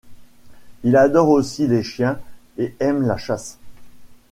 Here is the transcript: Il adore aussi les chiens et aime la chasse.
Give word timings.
Il 0.83 0.97
adore 0.97 1.29
aussi 1.29 1.67
les 1.67 1.83
chiens 1.83 2.19
et 2.57 2.73
aime 2.79 3.03
la 3.03 3.17
chasse. 3.17 3.59